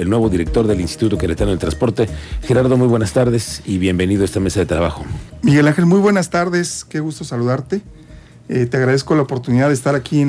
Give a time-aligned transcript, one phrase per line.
[0.00, 2.08] el nuevo director del Instituto Queretano del Transporte.
[2.42, 5.04] Gerardo, muy buenas tardes y bienvenido a esta mesa de trabajo.
[5.42, 7.82] Miguel Ángel, muy buenas tardes, qué gusto saludarte.
[8.48, 10.22] Eh, te agradezco la oportunidad de estar aquí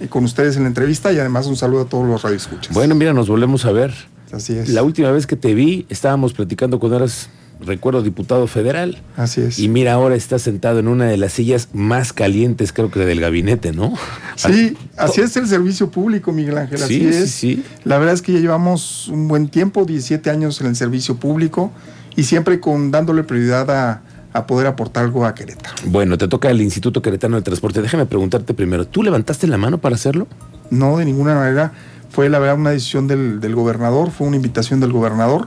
[0.00, 2.74] eh, con ustedes en la entrevista y además un saludo a todos los radioescuchas.
[2.74, 3.94] Bueno, mira, nos volvemos a ver.
[4.32, 4.70] Así es.
[4.70, 7.28] La última vez que te vi, estábamos platicando cuando eras
[7.60, 8.98] recuerdo, diputado federal.
[9.16, 9.58] Así es.
[9.58, 13.20] Y mira, ahora está sentado en una de las sillas más calientes, creo que del
[13.20, 13.94] gabinete, ¿no?
[14.36, 16.82] Sí, así es el servicio público, Miguel Ángel.
[16.82, 17.30] Así sí, es.
[17.30, 17.64] Sí, sí.
[17.84, 21.72] La verdad es que ya llevamos un buen tiempo, 17 años en el servicio público
[22.16, 25.76] y siempre con dándole prioridad a, a poder aportar algo a Querétaro.
[25.86, 27.82] Bueno, te toca el Instituto Queretano del Transporte.
[27.82, 30.26] Déjame preguntarte primero, ¿tú levantaste la mano para hacerlo?
[30.70, 31.72] No, de ninguna manera.
[32.10, 35.46] Fue la verdad una decisión del, del gobernador, fue una invitación del gobernador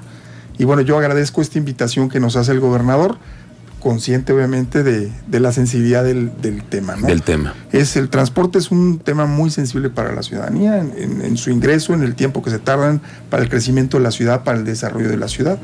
[0.62, 3.18] y bueno, yo agradezco esta invitación que nos hace el gobernador,
[3.80, 6.96] consciente obviamente de, de la sensibilidad del, del tema.
[6.98, 7.08] ¿no?
[7.08, 7.56] Del tema.
[7.72, 11.50] Es, el transporte es un tema muy sensible para la ciudadanía, en, en, en su
[11.50, 13.02] ingreso, en el tiempo que se tardan,
[13.32, 15.58] para el crecimiento de la ciudad, para el desarrollo de la ciudad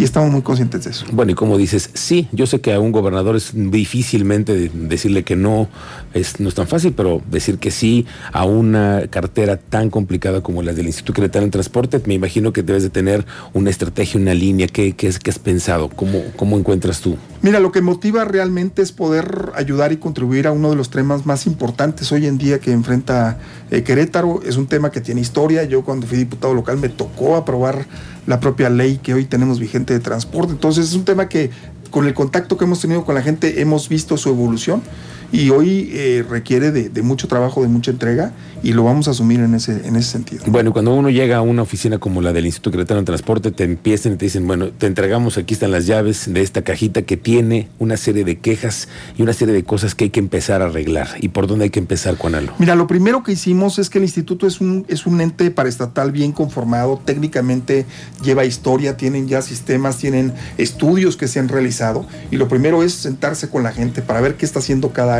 [0.00, 1.04] y estamos muy conscientes de eso.
[1.12, 5.36] Bueno, y como dices, sí, yo sé que a un gobernador es difícilmente decirle que
[5.36, 5.68] no,
[6.14, 10.62] es, no es tan fácil, pero decir que sí a una cartera tan complicada como
[10.62, 14.32] la del Instituto Queretano en Transporte, me imagino que debes de tener una estrategia, una
[14.32, 15.90] línea, ¿qué, qué, es, qué has pensado?
[15.90, 17.18] ¿Cómo, ¿Cómo encuentras tú?
[17.42, 21.26] Mira, lo que motiva realmente es poder ayudar y contribuir a uno de los temas
[21.26, 23.38] más importantes hoy en día que enfrenta
[23.70, 24.40] eh, Querétaro.
[24.46, 25.64] Es un tema que tiene historia.
[25.64, 27.86] Yo cuando fui diputado local me tocó aprobar
[28.26, 30.52] la propia ley que hoy tenemos vigente de transporte.
[30.52, 31.50] Entonces es un tema que
[31.90, 34.82] con el contacto que hemos tenido con la gente hemos visto su evolución
[35.32, 39.12] y hoy eh, requiere de, de, mucho trabajo, de mucha entrega y lo vamos a
[39.12, 40.44] asumir en ese, en ese sentido.
[40.46, 43.64] Bueno, cuando uno llega a una oficina como la del Instituto Queretano de Transporte, te
[43.64, 47.16] empiezan y te dicen, bueno, te entregamos, aquí están las llaves de esta cajita que
[47.16, 50.66] tiene una serie de quejas y una serie de cosas que hay que empezar a
[50.66, 51.08] arreglar.
[51.20, 52.52] ¿Y por dónde hay que empezar, Juanalo?
[52.58, 56.12] Mira, lo primero que hicimos es que el instituto es un, es un ente paraestatal
[56.12, 57.86] bien conformado, técnicamente
[58.22, 62.92] lleva historia, tienen ya sistemas, tienen estudios que se han realizado y lo primero es
[62.92, 65.19] sentarse con la gente para ver qué está haciendo cada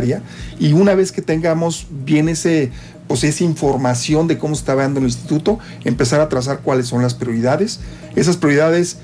[0.59, 2.71] y una vez que tengamos bien ese
[3.11, 7.15] pues esa información de cómo está dando el instituto, empezar a trazar cuáles son las
[7.15, 7.81] prioridades.
[8.15, 8.99] Esas prioridades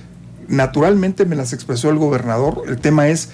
[0.47, 2.63] naturalmente me las expresó el gobernador.
[2.69, 3.31] El tema es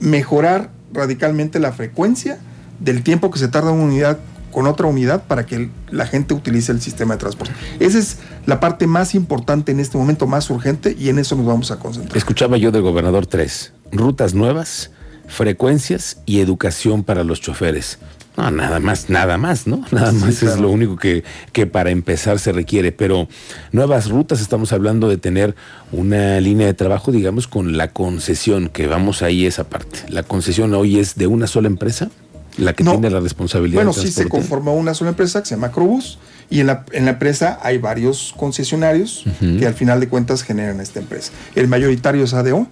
[0.00, 2.40] mejorar radicalmente la frecuencia
[2.80, 4.18] del tiempo que se tarda una unidad
[4.50, 7.54] con otra unidad para que la gente utilice el sistema de transporte.
[7.78, 11.46] Esa es la parte más importante en este momento, más urgente, y en eso nos
[11.46, 12.16] vamos a concentrar.
[12.16, 14.90] Escuchaba yo del gobernador tres, rutas nuevas,
[15.30, 17.98] frecuencias y educación para los choferes.
[18.36, 19.84] No, nada más, nada más, ¿no?
[19.90, 20.54] Nada más sí, claro.
[20.54, 22.92] es lo único que, que, para empezar se requiere.
[22.92, 23.28] Pero
[23.72, 25.54] nuevas rutas, estamos hablando de tener
[25.92, 29.98] una línea de trabajo, digamos, con la concesión, que vamos ahí esa parte.
[30.08, 32.08] La concesión hoy es de una sola empresa,
[32.56, 32.92] la que no.
[32.92, 33.76] tiene la responsabilidad.
[33.76, 36.18] Bueno, sí se conformó una sola empresa que se llama Crobus
[36.48, 39.58] y en la, en la empresa hay varios concesionarios uh -huh.
[39.58, 41.32] que al final de cuentas generan esta empresa.
[41.54, 42.66] El mayoritario es ADO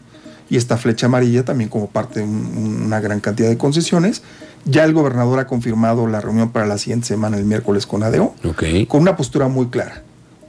[0.51, 4.23] y esta flecha amarilla también como parte de un, una gran cantidad de concesiones.
[4.65, 8.35] Ya el gobernador ha confirmado la reunión para la siguiente semana, el miércoles, con ADO,
[8.45, 8.87] okay.
[8.87, 10.03] con una postura muy clara.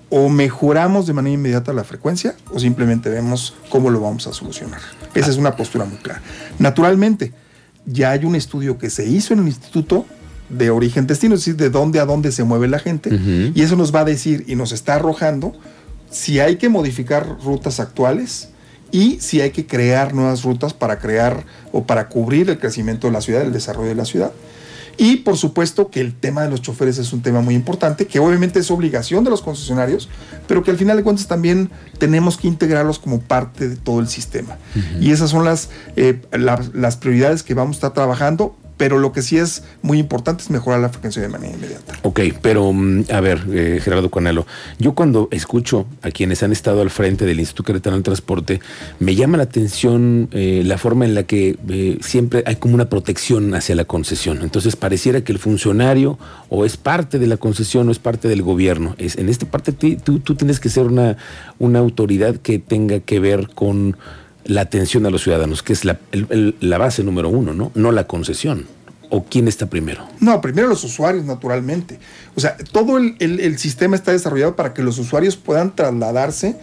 [0.09, 4.81] O mejoramos de manera inmediata la frecuencia o simplemente vemos cómo lo vamos a solucionar.
[5.13, 6.21] Esa es una postura muy clara.
[6.57, 7.33] Naturalmente,
[7.85, 10.05] ya hay un estudio que se hizo en el instituto
[10.49, 13.51] de origen destino, es decir, de dónde a dónde se mueve la gente, uh -huh.
[13.53, 15.53] y eso nos va a decir y nos está arrojando
[16.09, 18.49] si hay que modificar rutas actuales
[18.91, 23.13] y si hay que crear nuevas rutas para crear o para cubrir el crecimiento de
[23.13, 24.31] la ciudad, el desarrollo de la ciudad.
[24.97, 28.19] Y por supuesto que el tema de los choferes es un tema muy importante, que
[28.19, 30.09] obviamente es obligación de los concesionarios,
[30.45, 34.09] pero que al final de cuentas también tenemos que integrarlos como parte de todo el
[34.09, 34.57] sistema.
[34.75, 35.03] Uh -huh.
[35.03, 39.12] Y esas son las, eh, la, las prioridades que vamos a estar trabajando pero lo
[39.12, 42.00] que sí es muy importante es mejorar la frecuencia de manera inmediata.
[42.03, 44.47] Ok, pero mm, a ver, eh, Gerardo Conalo,
[44.79, 48.62] yo cuando escucho a quienes han estado al frente del Instituto Queretano del Transporte,
[49.00, 52.88] me llama la atención eh, la forma en la que eh, siempre hay como una
[52.88, 54.44] protección hacia la concesión.
[54.44, 56.17] Entonces pareciera que el funcionario
[56.47, 58.96] o es parte de la concesión o es parte del gobierno.
[58.97, 61.17] Es, en esta parte tú, tú tienes que ser una,
[61.59, 63.97] una autoridad que tenga que ver con
[64.46, 67.72] la atención a los ciudadanos, que es la, el, el, la base número uno, ¿no?
[67.76, 68.68] No la concesión.
[69.12, 70.08] ¿O quién está primero?
[70.20, 72.00] No, primero los usuarios, naturalmente.
[72.36, 76.58] O sea, todo el, el, el, sistema está desarrollado para que los usuarios puedan trasladarse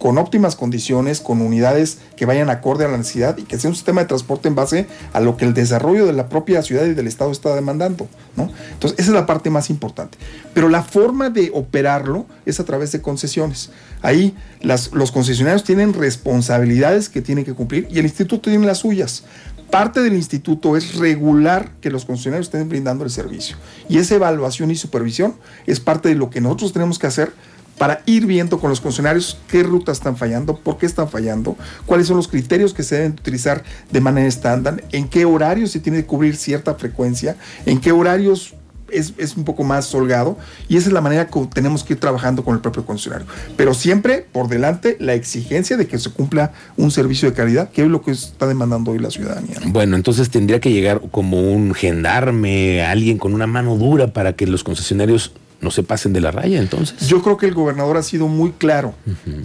[0.00, 3.76] con óptimas condiciones, con unidades que vayan acorde a la necesidad y que sea un
[3.76, 6.94] sistema de transporte en base a lo que el desarrollo de la propia ciudad y
[6.94, 8.08] del Estado está demandando.
[8.34, 8.50] ¿no?
[8.72, 10.16] Entonces, esa es la parte más importante.
[10.54, 13.72] Pero la forma de operarlo es a través de concesiones.
[14.00, 19.24] Ahí los concesionarios tienen responsabilidades que tienen que cumplir y el instituto tiene las suyas
[19.70, 23.56] parte del instituto es regular que los concesionarios estén brindando el servicio.
[23.88, 25.36] Y esa evaluación y supervisión
[25.66, 27.32] es parte de lo que nosotros tenemos que hacer
[27.80, 31.56] para ir viendo con los funcionarios qué rutas están fallando, por qué están fallando,
[31.86, 35.80] cuáles son los criterios que se deben utilizar de manera estándar, en qué horarios se
[35.80, 38.54] tiene que cubrir cierta frecuencia, en qué horarios
[38.90, 40.36] es, un poco más holgado
[40.68, 43.26] y esa es la manera que tenemos que ir trabajando con el propio concesionario.
[43.56, 47.80] Pero siempre por delante la exigencia de que se cumpla un servicio de calidad, que
[47.80, 49.56] es lo que está demandando hoy la ciudadanía.
[49.64, 54.46] Bueno, entonces tendría que llegar como un gendarme, alguien con una mano dura para que
[54.46, 57.08] los concesionarios no se pasen de la raya entonces.
[57.08, 58.94] Yo creo que el gobernador ha sido muy claro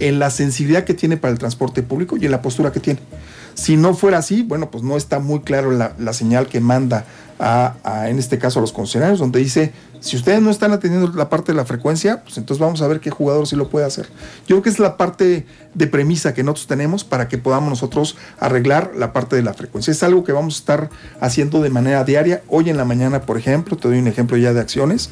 [0.00, 3.00] en la sensibilidad que tiene para el transporte público y en la postura que tiene.
[3.54, 7.06] Si no fuera así, bueno, pues no está muy claro la, la señal que manda
[7.38, 11.28] a, en este caso, a los concesionarios, donde dice, si ustedes no están atendiendo la
[11.28, 14.06] parte de la frecuencia, pues entonces vamos a ver qué jugador sí lo puede hacer.
[14.46, 18.16] Yo creo que es la parte de premisa que nosotros tenemos para que podamos nosotros
[18.38, 19.90] arreglar la parte de la frecuencia.
[19.90, 20.90] Es algo que vamos a estar
[21.20, 22.42] haciendo de manera diaria.
[22.48, 25.10] Hoy en la mañana, por ejemplo, te doy un ejemplo ya de acciones.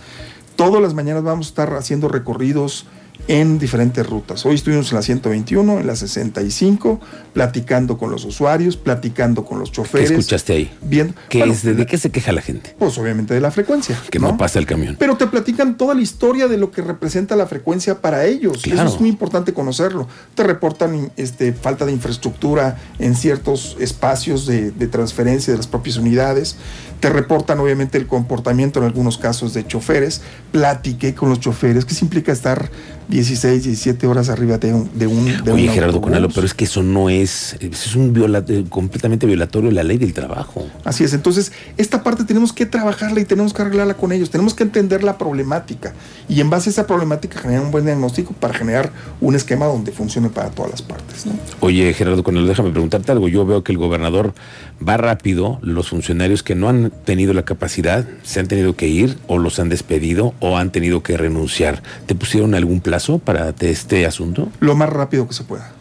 [0.57, 2.87] Todas las mañanas vamos a estar haciendo recorridos
[3.27, 4.45] en diferentes rutas.
[4.45, 7.01] Hoy estuvimos en la 121, en la 65,
[7.33, 10.11] platicando con los usuarios, platicando con los choferes.
[10.11, 10.71] ¿Qué escuchaste ahí?
[10.83, 11.15] Bien.
[11.31, 12.75] ¿De qué se queja la gente?
[12.79, 13.99] Pues obviamente de la frecuencia.
[14.11, 14.97] Que no, pasa el camión.
[14.99, 18.67] Pero te platican toda la historia de lo que representa la frecuencia para ellos.
[18.67, 20.07] Y eso es muy importante conocerlo.
[20.35, 25.97] Te reportan este, falta de infraestructura en ciertos espacios de, de transferencia de las propias
[25.97, 26.57] unidades.
[27.01, 30.23] Te reportan obviamente el comportamiento en algunos casos de choferes.
[30.53, 31.85] Platiqué con los choferes.
[31.85, 32.71] ¿Qué implica estar
[33.09, 34.91] 16, 17 horas arriba de un...
[34.97, 37.57] De un Oye, Gerardo Conalo, pero es que eso no es...
[37.61, 38.15] Es un
[38.49, 40.67] eh, completamente violatorio de la ley del trabajo.
[40.85, 41.13] Así es.
[41.13, 44.31] Entonces, esta parte tenemos que trabajarla y tenemos que arreglarla con ellos.
[44.31, 45.93] Tenemos que entender la problemática.
[46.29, 48.91] Y en base a esa problemática generar un buen diagnóstico para generar
[49.21, 51.27] un esquema donde funcione para todas las partes.
[51.61, 53.29] Oye, Gerardo Conalo, déjame preguntarte algo.
[53.29, 54.33] Yo veo que el gobernador
[54.87, 55.59] va rápido.
[55.61, 59.59] Los funcionarios que no han tenido la capacidad se han tenido que ir o los
[59.59, 61.83] han despedido o han tenido que renunciar.
[62.07, 62.94] ¿Te pusieron algún plan?
[63.19, 64.49] Para este asunto?
[64.61, 65.73] Lo más rápido que se pueda.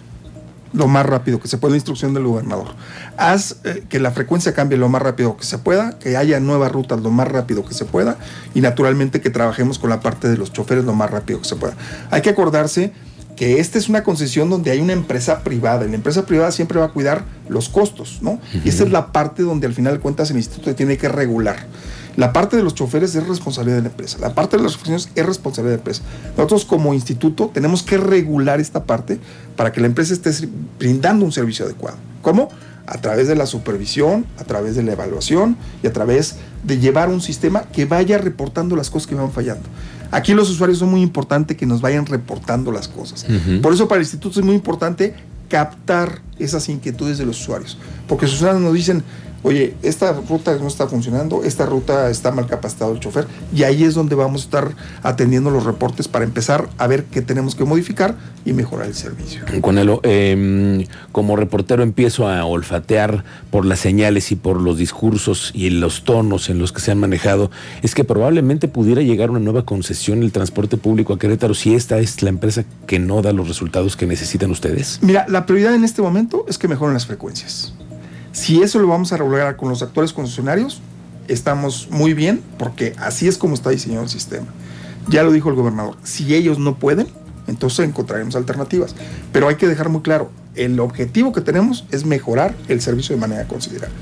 [0.73, 2.69] Lo más rápido que se pueda, la instrucción del gobernador.
[3.17, 6.71] Haz eh, que la frecuencia cambie lo más rápido que se pueda, que haya nuevas
[6.71, 8.17] rutas lo más rápido que se pueda
[8.55, 11.55] y naturalmente que trabajemos con la parte de los choferes lo más rápido que se
[11.55, 11.75] pueda.
[12.09, 12.91] Hay que acordarse
[13.35, 16.79] que esta es una concesión donde hay una empresa privada y la empresa privada siempre
[16.79, 18.39] va a cuidar los costos, ¿no?
[18.63, 21.67] Y esa es la parte donde al final de cuentas el instituto tiene que regular.
[22.15, 24.17] La parte de los choferes es responsabilidad de la empresa.
[24.19, 26.03] La parte de las oficinas es responsabilidad de la empresa.
[26.37, 29.19] Nosotros como instituto tenemos que regular esta parte
[29.55, 30.31] para que la empresa esté
[30.77, 31.97] brindando un servicio adecuado.
[32.21, 32.49] ¿Cómo?
[32.85, 37.09] A través de la supervisión, a través de la evaluación y a través de llevar
[37.09, 39.67] un sistema que vaya reportando las cosas que van fallando.
[40.11, 43.25] Aquí los usuarios son muy importantes que nos vayan reportando las cosas.
[43.61, 45.15] Por eso para el instituto es muy importante
[45.49, 47.77] captar esas inquietudes de los usuarios.
[48.07, 49.03] Porque los usuarios nos dicen,
[49.43, 53.83] oye, esta ruta no está funcionando, esta ruta está mal capacitado el chofer, y ahí
[53.83, 57.65] es donde vamos a estar atendiendo los reportes para empezar a ver qué tenemos que
[57.65, 59.41] modificar y mejorar el servicio.
[59.61, 65.69] Conelo, eh, como reportero empiezo a olfatear por las señales y por los discursos y
[65.69, 67.51] los tonos en los que se han manejado,
[67.81, 71.99] es que probablemente pudiera llegar una nueva concesión el transporte público a Querétaro si esta
[71.99, 74.99] es la empresa que no da los resultados que necesitan ustedes.
[75.01, 77.73] Mira, la prioridad en este momento es que mejoren las frecuencias.
[78.33, 80.81] Si eso lo vamos a regular con los actuales concesionarios,
[81.27, 84.47] estamos muy bien porque así es como está diseñado el sistema.
[85.07, 87.07] Ya lo dijo el gobernador, si ellos no pueden,
[87.47, 88.95] entonces encontraremos alternativas.
[89.31, 93.21] Pero hay que dejar muy claro, el objetivo que tenemos es mejorar el servicio de
[93.21, 93.95] manera considerable.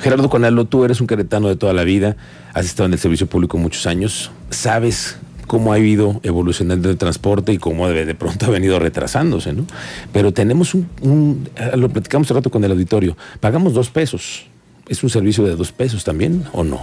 [0.00, 2.16] Gerardo Conalo, tú eres un queretano de toda la vida,
[2.54, 7.52] has estado en el servicio público muchos años, sabes cómo ha ido evolucionando el transporte
[7.52, 9.66] y cómo de, de pronto ha venido retrasándose, ¿no?
[10.12, 14.46] Pero tenemos un, eh, lo platicamos hace rato con el auditorio, pagamos dos pesos.
[14.88, 16.80] ¿Es un servicio de dos pesos también o no?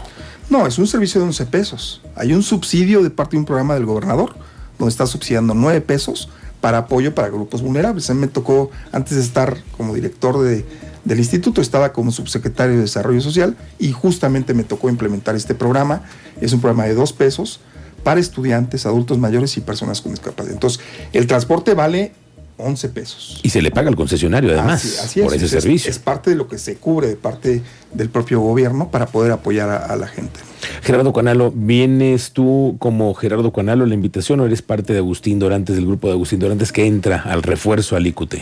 [0.50, 2.02] No, es un servicio de 11 pesos.
[2.16, 4.36] Hay un subsidio de parte de un programa del gobernador,
[4.80, 8.10] donde está subsidiando 9 pesos para apoyo para grupos vulnerables.
[8.10, 10.66] A mí me tocó, antes de estar como director de,
[11.06, 16.04] del instituto, estaba como subsecretario de Desarrollo Social y justamente me tocó implementar este programa.
[16.42, 17.60] Es un programa de dos pesos
[18.04, 20.54] para estudiantes, adultos mayores y personas con discapacidad.
[20.54, 20.82] Entonces,
[21.14, 22.14] el transporte vale
[22.60, 23.40] 11 pesos.
[23.42, 25.90] Y se le paga al concesionario además por ese servicio.
[25.90, 27.62] Es, parte de lo que se cubre de parte
[27.94, 30.40] del propio gobierno para poder apoyar a, la gente.
[30.82, 35.76] Gerardo Canalo, ¿vienes tú como Gerardo Canalo la invitación o eres parte de Agustín Dorantes,
[35.76, 38.36] del grupo de Agustín Dorantes que entra al refuerzo al ICUT?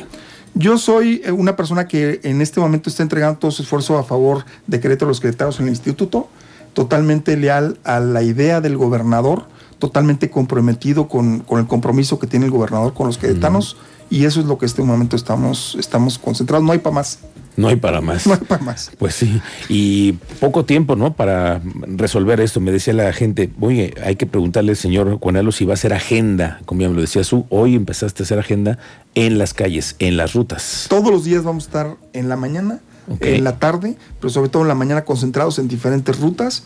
[0.55, 4.03] Yo soy eh, una persona que en este momento está entregando todo su esfuerzo a
[4.03, 6.29] favor de Querétaro los Querétaros en el instituto
[6.77, 9.47] totalmente leal a la idea del gobernador,
[9.79, 13.77] totalmente comprometido con, el compromiso que tiene el gobernador con los queretanos,
[14.11, 16.63] y eso es lo que en este momento estamos, estamos concentrados.
[16.63, 17.17] No hay para más.
[17.55, 18.27] No hay para más.
[18.27, 18.91] No hay para más.
[18.99, 21.15] Pues sí, y poco tiempo, ¿no?
[21.15, 22.59] Para resolver esto.
[22.59, 25.95] Me decía la gente, oye, hay que preguntarle al señor Juanelo si va a hacer
[25.95, 28.77] agenda, como ya me lo decía su, hoy empezaste a hacer agenda
[29.15, 30.85] en las calles, en las rutas.
[30.91, 32.81] Todos los días vamos a estar en la mañana,
[33.19, 36.63] En la tarde, pero sobre todo en la mañana concentrados en diferentes rutas,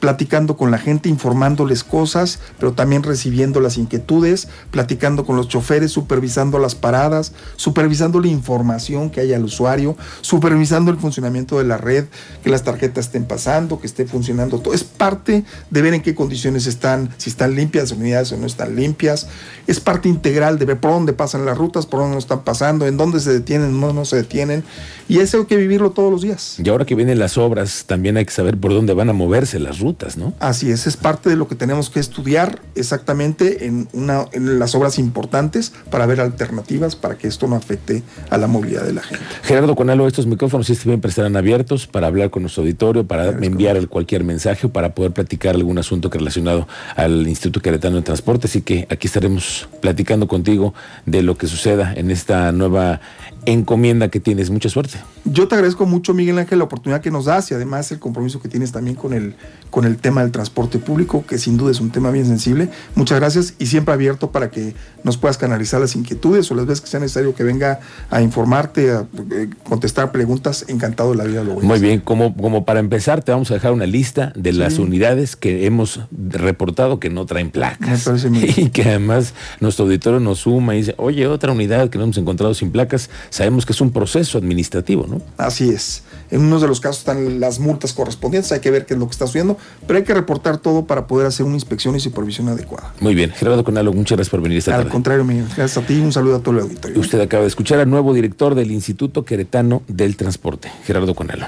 [0.00, 5.92] platicando con la gente, informándoles cosas, pero también recibiendo las inquietudes, platicando con los choferes,
[5.92, 11.76] supervisando las paradas, supervisando la información que hay al usuario, supervisando el funcionamiento de la
[11.76, 12.06] red,
[12.42, 14.72] que las tarjetas estén pasando, que esté funcionando todo.
[14.72, 18.46] Es parte de ver en qué condiciones están, si están limpias las unidades o no
[18.46, 19.28] están limpias.
[19.66, 22.86] Es parte integral de ver por dónde pasan las rutas, por dónde no están pasando,
[22.86, 24.64] en dónde se detienen, no, no se detienen.
[25.08, 26.56] Y eso hay que vivirlo todos los días.
[26.62, 29.58] Y ahora que vienen las obras, también hay que saber por dónde van a moverse
[29.58, 30.32] las rutas, ¿no?
[30.40, 34.74] Así es, es parte de lo que tenemos que estudiar exactamente en, una, en las
[34.74, 39.02] obras importantes para ver alternativas para que esto no afecte a la movilidad de la
[39.02, 39.24] gente.
[39.42, 43.88] Gerardo Conalo, estos micrófonos siempre estarán abiertos para hablar con nuestro auditorio, para enviar el
[43.88, 46.66] cualquier mensaje o para poder platicar algún asunto que relacionado
[46.96, 48.46] al Instituto Queretano de Transporte.
[48.46, 50.74] Así que aquí estaremos platicando contigo
[51.06, 53.00] de lo que suceda en esta nueva
[53.46, 54.50] encomienda que tienes.
[54.50, 54.98] Mucha suerte.
[55.24, 58.40] Yo te agradezco mucho, Miguel Ángel, la oportunidad que nos das y además el compromiso
[58.40, 59.34] que tienes también con el,
[59.70, 62.68] con el tema del transporte público, que sin duda es un tema bien sensible.
[62.94, 66.80] Muchas gracias y siempre abierto para que nos puedas canalizar las inquietudes o las veces
[66.80, 67.80] que sea necesario que venga
[68.10, 70.64] a informarte, a eh, contestar preguntas.
[70.68, 73.54] Encantado de la vida lo voy Muy bien, como, como para empezar, te vamos a
[73.54, 74.80] dejar una lista de las Sí.
[74.82, 78.06] unidades que hemos reportado que no traen placas.
[78.30, 78.40] Me.
[78.56, 82.18] Y que además nuestro auditorio nos suma y dice, oye, otra unidad que no hemos
[82.18, 85.20] encontrado sin placas, sabemos que es un proceso administrativo, ¿no?
[85.38, 86.02] Así es.
[86.30, 89.06] En unos de los casos están las multas correspondientes, hay que ver qué es lo
[89.06, 89.56] que está sucediendo,
[89.86, 92.92] pero hay que reportar todo para poder hacer una inspección y supervisión adecuada.
[93.00, 94.90] Muy bien, Gerardo Conalo, muchas gracias por venir esta Al tarde.
[94.92, 97.00] contrario, Miguel, gracias a ti y un saludo a todo el auditorio.
[97.00, 101.46] Usted acaba de escuchar al nuevo director del Instituto Queretano del Transporte, Gerardo Conalo.